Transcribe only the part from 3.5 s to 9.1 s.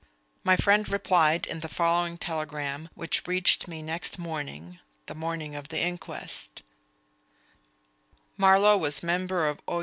me next morning (the morning of the inquest): Marlowe was